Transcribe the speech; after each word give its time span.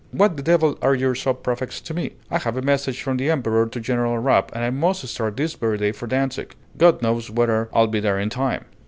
"What 0.09 0.35
the 0.35 0.41
devil 0.41 0.79
are 0.81 0.95
your 0.95 1.13
sub 1.13 1.43
prefects 1.43 1.79
to 1.81 1.93
me? 1.93 2.13
I 2.31 2.39
have 2.39 2.57
a 2.57 2.63
message 2.63 3.03
from 3.03 3.17
the 3.17 3.29
Emperor 3.29 3.67
to 3.67 3.79
General 3.79 4.17
Rapp, 4.17 4.51
and 4.51 4.63
I 4.63 4.71
must 4.71 5.07
start 5.07 5.37
this 5.37 5.53
very 5.53 5.77
day 5.77 5.91
for 5.91 6.07
Dantzic. 6.07 6.55
God 6.75 7.03
knows 7.03 7.29
whether 7.29 7.69
I'll 7.71 7.85
be 7.85 7.99
there 7.99 8.19
in 8.19 8.31
time!" 8.31 8.65